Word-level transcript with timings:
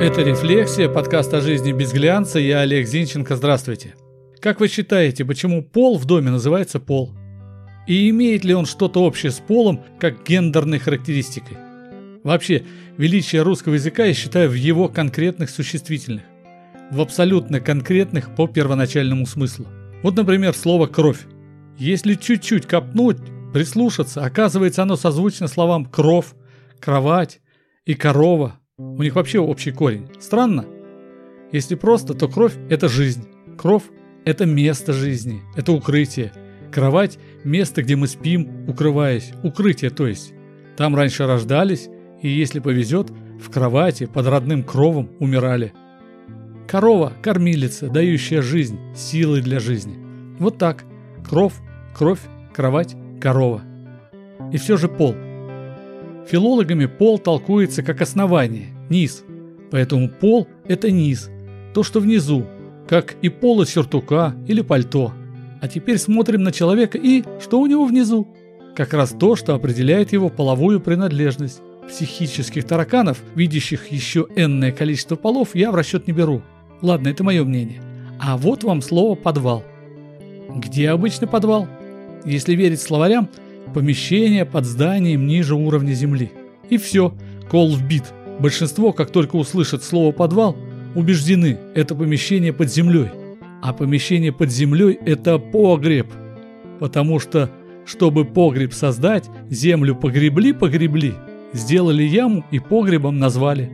Это 0.00 0.22
«Рефлексия», 0.22 0.88
подкаст 0.88 1.34
о 1.34 1.42
жизни 1.42 1.72
без 1.72 1.92
глянца. 1.92 2.38
Я 2.38 2.60
Олег 2.60 2.86
Зинченко. 2.86 3.36
Здравствуйте. 3.36 3.96
Как 4.40 4.58
вы 4.58 4.68
считаете, 4.68 5.26
почему 5.26 5.62
пол 5.62 5.98
в 5.98 6.06
доме 6.06 6.30
называется 6.30 6.80
пол? 6.80 7.12
И 7.86 8.08
имеет 8.08 8.42
ли 8.42 8.54
он 8.54 8.64
что-то 8.64 9.02
общее 9.04 9.30
с 9.30 9.40
полом, 9.40 9.84
как 10.00 10.26
гендерной 10.26 10.78
характеристикой? 10.78 11.58
Вообще, 12.24 12.62
величие 12.96 13.42
русского 13.42 13.74
языка 13.74 14.06
я 14.06 14.14
считаю 14.14 14.48
в 14.48 14.54
его 14.54 14.88
конкретных 14.88 15.50
существительных. 15.50 16.24
В 16.90 17.02
абсолютно 17.02 17.60
конкретных 17.60 18.34
по 18.34 18.48
первоначальному 18.48 19.26
смыслу. 19.26 19.66
Вот, 20.02 20.16
например, 20.16 20.54
слово 20.54 20.86
«кровь». 20.86 21.26
Если 21.76 22.14
чуть-чуть 22.14 22.64
копнуть, 22.64 23.18
прислушаться, 23.52 24.24
оказывается 24.24 24.82
оно 24.82 24.96
созвучно 24.96 25.46
словам 25.46 25.84
«кровь», 25.84 26.28
«кровать» 26.80 27.42
и 27.84 27.92
«корова», 27.92 28.59
у 28.80 29.02
них 29.02 29.14
вообще 29.14 29.38
общий 29.40 29.72
корень. 29.72 30.08
Странно? 30.18 30.64
Если 31.52 31.74
просто, 31.74 32.14
то 32.14 32.28
кровь– 32.28 32.54
это 32.70 32.88
жизнь. 32.88 33.28
Кровь– 33.58 33.82
это 34.24 34.46
место 34.46 34.92
жизни, 34.92 35.42
это 35.54 35.72
укрытие. 35.72 36.32
Кровать– 36.72 37.18
место, 37.44 37.82
где 37.82 37.96
мы 37.96 38.06
спим, 38.06 38.68
укрываясь. 38.68 39.32
Укрытие, 39.42 39.90
то 39.90 40.06
есть. 40.06 40.32
Там 40.76 40.96
раньше 40.96 41.26
рождались, 41.26 41.88
и 42.22 42.28
если 42.28 42.60
повезет, 42.60 43.10
в 43.40 43.50
кровати 43.50 44.06
под 44.06 44.26
родным 44.26 44.62
кровом 44.62 45.10
умирали. 45.18 45.72
Корова– 46.66 47.12
кормилица, 47.22 47.88
дающая 47.88 48.40
жизнь, 48.40 48.78
силы 48.94 49.40
для 49.42 49.60
жизни. 49.60 49.98
Вот 50.38 50.56
так. 50.56 50.84
Кровь, 51.28 51.54
кровь, 51.94 52.20
кровать, 52.54 52.96
корова. 53.20 53.62
И 54.52 54.56
все 54.56 54.76
же 54.76 54.88
пол– 54.88 55.14
Филологами 56.26 56.86
пол 56.86 57.18
толкуется 57.18 57.82
как 57.82 58.00
основание, 58.00 58.68
низ. 58.88 59.24
Поэтому 59.70 60.08
пол– 60.08 60.46
это 60.66 60.90
низ, 60.90 61.30
то, 61.74 61.82
что 61.82 62.00
внизу, 62.00 62.46
как 62.88 63.14
и 63.22 63.28
поло 63.28 63.66
сюртука 63.66 64.34
или 64.46 64.62
пальто. 64.62 65.12
А 65.60 65.68
теперь 65.68 65.98
смотрим 65.98 66.42
на 66.42 66.52
человека 66.52 66.98
и 66.98 67.22
что 67.40 67.60
у 67.60 67.66
него 67.66 67.84
внизу? 67.84 68.28
Как 68.74 68.94
раз 68.94 69.14
то, 69.18 69.36
что 69.36 69.54
определяет 69.54 70.12
его 70.12 70.28
половую 70.28 70.80
принадлежность. 70.80 71.60
Психических 71.88 72.64
тараканов, 72.64 73.18
видящих 73.34 73.88
еще 73.88 74.26
энное 74.36 74.72
количество 74.72 75.16
полов, 75.16 75.54
я 75.54 75.72
в 75.72 75.74
расчет 75.74 76.06
не 76.06 76.12
беру. 76.12 76.42
Ладно, 76.82 77.08
это 77.08 77.24
мое 77.24 77.44
мнение. 77.44 77.82
А 78.20 78.36
вот 78.36 78.64
вам 78.64 78.80
слово 78.82 79.16
«подвал». 79.16 79.64
Где 80.54 80.90
обычно 80.90 81.26
подвал? 81.26 81.68
Если 82.24 82.54
верить 82.54 82.80
словарям– 82.80 83.28
Помещение 83.74 84.44
под 84.44 84.64
зданием 84.64 85.26
ниже 85.26 85.54
уровня 85.54 85.92
земли. 85.92 86.32
И 86.68 86.76
все, 86.76 87.14
кол 87.50 87.74
вбит. 87.74 88.04
Большинство, 88.40 88.92
как 88.92 89.10
только 89.10 89.36
услышат 89.36 89.84
слово 89.84 90.12
«подвал», 90.12 90.56
убеждены, 90.94 91.58
это 91.74 91.94
помещение 91.94 92.52
под 92.52 92.72
землей. 92.72 93.10
А 93.62 93.72
помещение 93.72 94.32
под 94.32 94.50
землей– 94.50 94.98
это 95.06 95.38
погреб. 95.38 96.06
Потому 96.78 97.20
что, 97.20 97.50
чтобы 97.84 98.24
погреб 98.24 98.72
создать, 98.72 99.28
землю 99.50 99.94
погребли-погребли, 99.94 101.14
сделали 101.52 102.02
яму 102.02 102.44
и 102.50 102.58
погребом 102.58 103.18
назвали. 103.18 103.70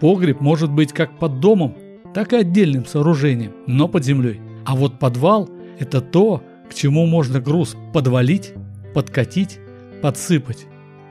Погреб 0.00 0.40
может 0.40 0.70
быть 0.70 0.92
как 0.92 1.18
под 1.18 1.40
домом, 1.40 1.74
так 2.12 2.32
и 2.32 2.36
отдельным 2.36 2.84
сооружением, 2.84 3.52
но 3.66 3.88
под 3.88 4.04
землей. 4.04 4.40
А 4.64 4.74
вот 4.74 4.98
подвал– 4.98 5.48
это 5.78 6.00
то, 6.00 6.42
к 6.68 6.74
чему 6.74 7.06
можно 7.06 7.40
груз 7.40 7.76
подвалить 7.92 8.52
подкатить, 8.96 9.58
подсыпать. 10.00 10.64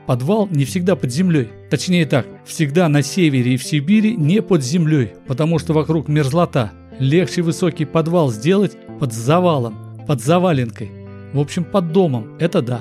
Подвал 0.08 0.48
не 0.48 0.64
всегда 0.64 0.96
под 0.96 1.12
землей. 1.12 1.50
Точнее 1.70 2.04
так, 2.04 2.26
всегда 2.44 2.88
на 2.88 3.00
севере 3.00 3.54
и 3.54 3.56
в 3.56 3.62
Сибири 3.62 4.16
не 4.16 4.42
под 4.42 4.64
землей, 4.64 5.12
потому 5.28 5.60
что 5.60 5.72
вокруг 5.72 6.08
мерзлота. 6.08 6.72
Легче 6.98 7.42
высокий 7.42 7.84
подвал 7.84 8.32
сделать 8.32 8.76
под 8.98 9.12
завалом, 9.12 9.76
под 10.04 10.20
заваленкой. 10.20 10.90
В 11.32 11.38
общем, 11.38 11.62
под 11.62 11.92
домом, 11.92 12.36
это 12.40 12.60
да. 12.60 12.80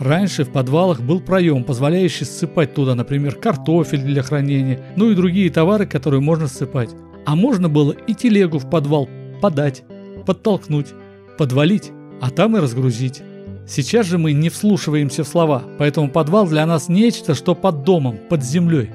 Раньше 0.00 0.42
в 0.42 0.50
подвалах 0.50 1.00
был 1.00 1.20
проем, 1.20 1.62
позволяющий 1.62 2.24
ссыпать 2.24 2.74
туда, 2.74 2.96
например, 2.96 3.36
картофель 3.36 4.02
для 4.02 4.24
хранения, 4.24 4.80
ну 4.96 5.08
и 5.12 5.14
другие 5.14 5.50
товары, 5.50 5.86
которые 5.86 6.20
можно 6.20 6.48
ссыпать. 6.48 6.90
А 7.26 7.36
можно 7.36 7.68
было 7.68 7.92
и 7.92 8.12
телегу 8.12 8.58
в 8.58 8.68
подвал 8.68 9.08
подать, 9.40 9.84
подтолкнуть, 10.26 10.94
подвалить, 11.38 11.92
а 12.20 12.30
там 12.30 12.56
и 12.56 12.60
разгрузить. 12.60 13.22
Сейчас 13.68 14.06
же 14.06 14.16
мы 14.16 14.32
не 14.32 14.48
вслушиваемся 14.48 15.24
в 15.24 15.28
слова, 15.28 15.64
поэтому 15.78 16.08
подвал 16.08 16.46
для 16.46 16.64
нас 16.66 16.88
нечто, 16.88 17.34
что 17.34 17.56
под 17.56 17.82
домом, 17.82 18.18
под 18.28 18.44
землей. 18.44 18.90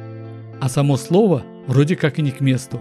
А 0.61 0.69
само 0.69 0.95
слово 0.95 1.43
вроде 1.67 1.97
как 1.97 2.19
и 2.19 2.21
не 2.21 2.31
к 2.31 2.39
месту. 2.39 2.79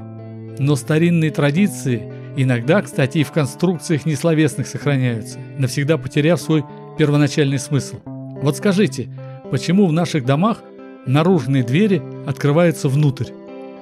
Но 0.59 0.77
старинные 0.77 1.33
традиции 1.33 2.13
иногда, 2.37 2.81
кстати, 2.83 3.19
и 3.19 3.25
в 3.25 3.33
конструкциях 3.33 4.07
несловесных 4.07 4.69
сохраняются, 4.69 5.39
навсегда 5.59 5.99
потеряв 5.99 6.41
свой 6.41 6.65
первоначальный 6.97 7.59
смысл. 7.59 7.97
Вот 8.05 8.57
скажите, 8.57 9.09
почему 9.51 9.87
в 9.87 9.93
наших 9.93 10.25
домах 10.25 10.63
наружные 11.07 11.65
двери 11.65 12.03
открываются 12.25 12.89
внутрь? 12.89 13.33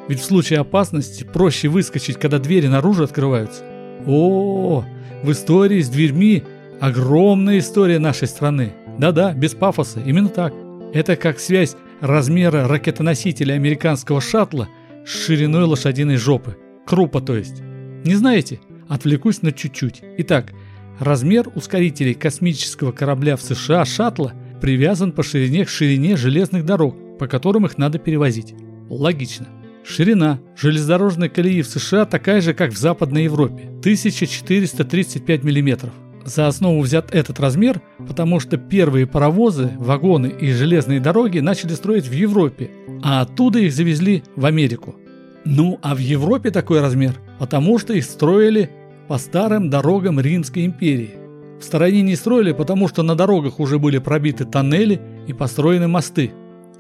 Ведь 0.08 0.20
в 0.20 0.24
случае 0.24 0.60
опасности 0.60 1.24
проще 1.24 1.68
выскочить, 1.68 2.18
когда 2.18 2.38
двери 2.38 2.68
наружу 2.68 3.04
открываются. 3.04 3.62
О, 4.06 4.82
в 5.22 5.30
истории 5.30 5.82
с 5.82 5.90
дверьми 5.90 6.44
Огромная 6.80 7.58
история 7.58 7.98
нашей 7.98 8.28
страны. 8.28 8.72
Да-да, 8.98 9.32
без 9.32 9.54
пафоса, 9.54 10.00
именно 10.04 10.28
так. 10.28 10.54
Это 10.94 11.16
как 11.16 11.40
связь 11.40 11.76
размера 12.00 12.68
ракетоносителя 12.68 13.54
американского 13.54 14.20
шаттла 14.20 14.68
с 15.04 15.26
шириной 15.26 15.64
лошадиной 15.64 16.16
жопы. 16.16 16.56
Крупа, 16.86 17.20
то 17.20 17.36
есть. 17.36 17.62
Не 18.04 18.14
знаете? 18.14 18.60
Отвлекусь 18.88 19.42
на 19.42 19.50
чуть-чуть. 19.50 20.02
Итак, 20.18 20.52
размер 21.00 21.48
ускорителей 21.56 22.14
космического 22.14 22.92
корабля 22.92 23.36
в 23.36 23.42
США 23.42 23.84
шаттла 23.84 24.32
привязан 24.60 25.10
по 25.10 25.24
ширине 25.24 25.64
к 25.64 25.68
ширине 25.68 26.16
железных 26.16 26.64
дорог, 26.64 27.18
по 27.18 27.26
которым 27.26 27.66
их 27.66 27.76
надо 27.76 27.98
перевозить. 27.98 28.54
Логично. 28.88 29.48
Ширина 29.84 30.38
железнодорожной 30.56 31.28
колеи 31.28 31.62
в 31.62 31.68
США 31.68 32.04
такая 32.04 32.40
же, 32.40 32.54
как 32.54 32.70
в 32.70 32.78
Западной 32.78 33.24
Европе– 33.24 33.64
1435 33.80 35.42
миллиметров. 35.42 35.92
За 36.24 36.46
основу 36.46 36.80
взят 36.80 37.14
этот 37.14 37.40
размер, 37.40 37.80
потому 38.06 38.40
что 38.40 38.56
первые 38.58 39.06
паровозы, 39.06 39.70
вагоны 39.78 40.26
и 40.26 40.52
железные 40.52 41.00
дороги 41.00 41.38
начали 41.38 41.72
строить 41.72 42.06
в 42.06 42.12
Европе, 42.12 42.70
а 43.02 43.22
оттуда 43.22 43.58
их 43.60 43.72
завезли 43.72 44.22
в 44.36 44.44
Америку. 44.44 44.96
Ну 45.44 45.78
а 45.82 45.94
в 45.94 45.98
Европе 45.98 46.50
такой 46.50 46.80
размер, 46.80 47.14
потому 47.38 47.78
что 47.78 47.94
их 47.94 48.04
строили 48.04 48.70
по 49.06 49.16
старым 49.16 49.70
дорогам 49.70 50.20
Римской 50.20 50.66
империи. 50.66 51.14
В 51.60 51.64
стороне 51.64 52.02
не 52.02 52.14
строили, 52.14 52.52
потому 52.52 52.88
что 52.88 53.02
на 53.02 53.14
дорогах 53.14 53.58
уже 53.58 53.78
были 53.78 53.98
пробиты 53.98 54.44
тоннели 54.44 55.00
и 55.26 55.32
построены 55.32 55.88
мосты. 55.88 56.32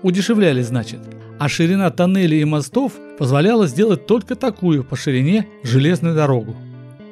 Удешевляли, 0.02 0.62
значит. 0.62 1.00
А 1.38 1.48
ширина 1.48 1.90
тоннелей 1.90 2.42
и 2.42 2.44
мостов 2.44 2.92
позволяла 3.18 3.66
сделать 3.66 4.06
только 4.06 4.36
такую 4.36 4.84
по 4.84 4.96
ширине 4.96 5.48
железную 5.62 6.14
дорогу. 6.14 6.54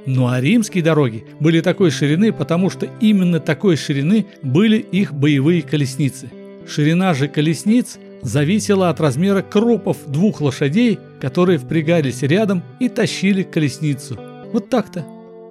Ну 0.06 0.28
а 0.28 0.40
римские 0.40 0.84
дороги 0.84 1.24
были 1.40 1.60
такой 1.60 1.90
ширины, 1.90 2.32
потому 2.32 2.70
что 2.70 2.88
именно 3.00 3.40
такой 3.40 3.76
ширины 3.76 4.26
были 4.42 4.78
их 4.78 5.12
боевые 5.12 5.62
колесницы. 5.62 6.30
Ширина 6.68 7.12
же 7.12 7.28
колесниц 7.28 7.98
зависела 8.22 8.88
от 8.90 9.00
размера 9.00 9.42
крупов 9.42 9.98
двух 10.06 10.40
лошадей, 10.40 10.98
которые 11.20 11.58
впрягались 11.58 12.22
рядом 12.22 12.62
и 12.80 12.88
тащили 12.88 13.42
колесницу. 13.42 14.18
Вот 14.52 14.68
так-то. 14.68 15.04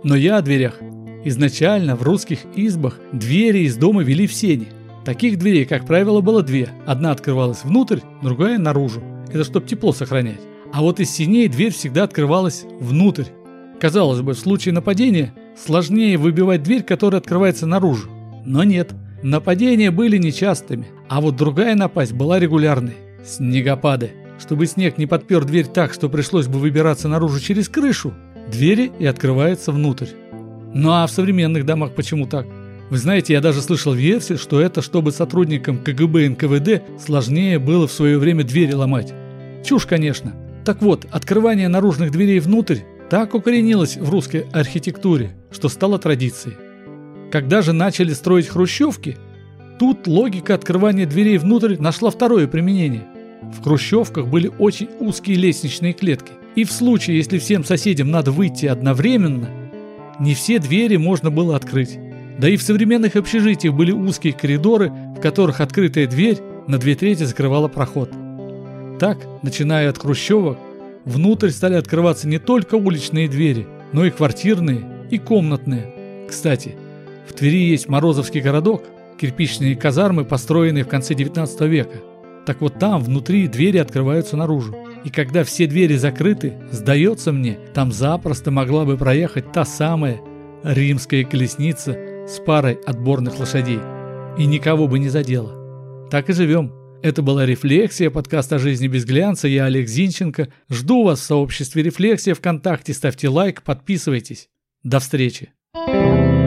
Но 0.04 0.16
я 0.16 0.38
о 0.38 0.42
дверях. 0.42 0.80
Изначально 1.26 1.96
в 1.96 2.04
русских 2.04 2.40
избах 2.56 3.00
двери 3.12 3.60
из 3.60 3.76
дома 3.76 4.04
вели 4.04 4.28
в 4.28 4.34
сени. 4.34 4.68
Таких 5.04 5.38
дверей, 5.38 5.66
как 5.66 5.86
правило, 5.86 6.22
было 6.22 6.42
две. 6.42 6.70
Одна 6.86 7.12
открывалась 7.12 7.64
внутрь, 7.64 8.00
другая 8.22 8.58
наружу. 8.58 9.02
Это 9.30 9.44
чтобы 9.44 9.68
тепло 9.68 9.92
сохранять. 9.92 10.42
А 10.72 10.82
вот 10.82 11.00
из 11.00 11.10
синей 11.10 11.48
дверь 11.48 11.74
всегда 11.74 12.04
открывалась 12.04 12.66
внутрь, 12.80 13.26
Казалось 13.80 14.22
бы, 14.22 14.34
в 14.34 14.40
случае 14.40 14.74
нападения 14.74 15.34
сложнее 15.58 16.18
выбивать 16.18 16.64
дверь, 16.64 16.84
которая 16.84 17.20
открывается 17.20 17.68
наружу. 17.68 18.10
Но 18.46 18.64
нет, 18.64 18.94
нападения 19.22 19.92
были 19.92 20.18
нечастыми, 20.18 20.88
а 21.10 21.22
вот 21.22 21.36
другая 21.36 21.76
напасть 21.76 22.14
была 22.14 22.40
регулярной. 22.40 22.96
Снегопады. 23.26 24.12
Чтобы 24.40 24.66
снег 24.68 24.98
не 24.98 25.06
подпер 25.06 25.46
дверь 25.46 25.66
так, 25.66 25.94
что 25.94 26.10
пришлось 26.10 26.48
бы 26.48 26.60
выбираться 26.60 27.08
наружу 27.08 27.40
через 27.40 27.70
крышу, 27.70 28.14
двери 28.52 28.92
и 29.00 29.06
открываются 29.06 29.72
внутрь. 29.72 30.08
Ну 30.74 30.92
а 30.92 31.08
в 31.08 31.12
современных 31.12 31.66
домах 31.66 31.96
почему 31.96 32.28
так? 32.28 32.46
Вы 32.90 32.98
знаете, 32.98 33.34
я 33.34 33.42
даже 33.42 33.62
слышал 33.62 33.94
версию, 33.94 34.38
что 34.38 34.62
это 34.62 34.82
чтобы 34.82 35.12
сотрудникам 35.12 35.80
КГБ 35.80 36.26
и 36.26 36.30
НКВД 36.30 36.84
сложнее 37.04 37.58
было 37.58 37.88
в 37.88 37.92
свое 37.92 38.20
время 38.20 38.44
двери 38.44 38.74
ломать. 38.74 39.14
Чушь, 39.64 39.86
конечно. 39.88 40.34
Так 40.66 40.82
вот, 40.82 41.08
открывание 41.10 41.68
наружных 41.68 42.12
дверей 42.12 42.40
внутрь 42.40 42.80
так 43.10 43.36
укоренилось 43.36 43.98
в 43.98 44.10
русской 44.10 44.46
архитектуре, 44.52 45.36
что 45.52 45.70
стало 45.70 46.00
традицией. 46.00 46.58
Когда 47.32 47.62
же 47.62 47.74
начали 47.74 48.14
строить 48.14 48.48
хрущевки, 48.48 49.18
тут 49.80 50.08
логика 50.08 50.56
открывания 50.56 51.06
дверей 51.06 51.38
внутрь 51.38 51.78
нашла 51.78 52.10
второе 52.10 52.48
применение. 52.48 53.04
В 53.44 53.64
хрущевках 53.64 54.28
были 54.28 54.52
очень 54.58 54.90
узкие 55.00 55.38
лестничные 55.38 55.94
клетки. 55.94 56.32
И 56.56 56.64
в 56.64 56.72
случае, 56.72 57.18
если 57.18 57.38
всем 57.38 57.64
соседям 57.64 58.10
надо 58.10 58.32
выйти 58.32 58.66
одновременно, 58.66 59.50
не 60.20 60.34
все 60.34 60.60
двери 60.60 60.96
можно 60.96 61.30
было 61.30 61.56
открыть. 61.56 62.00
Да 62.40 62.50
и 62.50 62.58
в 62.58 62.64
современных 62.64 63.16
общежитиях 63.16 63.74
были 63.74 63.92
узкие 63.92 64.34
коридоры, 64.34 64.90
в 64.90 65.22
которых 65.22 65.62
открытая 65.62 66.08
дверь 66.08 66.40
на 66.68 66.78
две 66.78 66.96
трети 66.96 67.24
закрывала 67.24 67.68
проход. 67.68 68.10
Так, 69.00 69.20
начиная 69.42 69.90
от 69.90 69.98
хрущевок, 69.98 70.58
внутрь 71.06 71.50
стали 71.50 71.76
открываться 71.76 72.28
не 72.28 72.40
только 72.40 72.76
уличные 72.76 73.30
двери, 73.30 73.68
но 73.94 74.06
и 74.06 74.12
квартирные 74.12 74.86
и 75.10 75.18
комнатные. 75.18 76.28
Кстати, 76.28 76.76
в 77.28 77.34
Твери 77.34 77.64
есть 77.64 77.88
Морозовский 77.88 78.42
городок, 78.42 78.84
кирпичные 79.20 79.76
казармы, 79.76 80.26
построенные 80.26 80.84
в 80.84 80.88
конце 80.88 81.14
19 81.14 81.62
века. 81.62 81.98
Так 82.46 82.62
вот 82.62 82.78
там 82.78 83.02
внутри 83.02 83.48
двери 83.48 83.78
открываются 83.78 84.38
наружу. 84.38 84.76
И 85.04 85.10
когда 85.10 85.44
все 85.44 85.68
двери 85.68 85.96
закрыты, 85.96 86.54
сдается 86.72 87.32
мне, 87.32 87.58
там 87.74 87.92
запросто 87.92 88.52
могла 88.52 88.86
бы 88.86 88.98
проехать 88.98 89.52
та 89.52 89.66
самая 89.66 90.20
римская 90.64 91.24
колесница 91.24 91.98
с 92.28 92.40
парой 92.40 92.80
отборных 92.86 93.40
лошадей. 93.40 93.80
И 94.38 94.46
никого 94.46 94.88
бы 94.88 95.00
не 95.00 95.10
задела. 95.10 95.54
Так 96.10 96.30
и 96.30 96.34
живем. 96.34 96.85
Это 97.02 97.22
была 97.22 97.46
«Рефлексия», 97.46 98.10
подкаст 98.10 98.52
о 98.54 98.60
жизни 98.60 98.88
без 98.88 99.06
глянца. 99.06 99.48
Я 99.48 99.66
Олег 99.66 99.88
Зинченко. 99.88 100.50
Жду 100.70 101.04
вас 101.04 101.20
в 101.20 101.24
сообществе 101.24 101.84
«Рефлексия» 101.84 102.34
ВКонтакте. 102.34 102.94
Ставьте 102.94 103.30
лайк, 103.30 103.62
подписывайтесь. 103.64 104.50
До 104.84 105.00
встречи. 105.00 105.52
thank 105.76 106.40
you 106.40 106.45